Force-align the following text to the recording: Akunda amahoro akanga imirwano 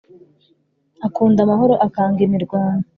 Akunda 1.07 1.39
amahoro 1.43 1.73
akanga 1.85 2.19
imirwano 2.27 2.83